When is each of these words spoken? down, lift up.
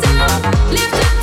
down, 0.00 0.70
lift 0.70 0.94
up. 0.94 1.15